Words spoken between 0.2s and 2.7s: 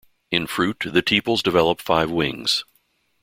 In fruit, the tepals develop five wings.